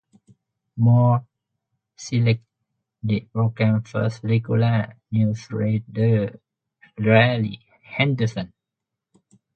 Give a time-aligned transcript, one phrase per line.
[0.77, 1.27] Moore
[1.95, 2.43] selected
[3.03, 6.39] the program's first regular newsreader,
[6.97, 8.51] Larry Henderson.